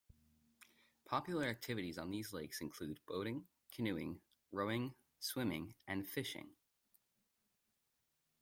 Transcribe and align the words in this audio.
Popular 1.05 1.45
activities 1.45 1.99
on 1.99 2.09
these 2.09 2.33
lakes 2.33 2.59
include 2.59 2.99
boating, 3.05 3.45
canoeing, 3.71 4.19
rowing, 4.51 4.95
swimming, 5.19 5.75
and 5.87 6.07
fishing. 6.07 6.55